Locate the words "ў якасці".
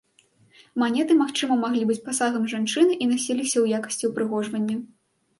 3.59-4.09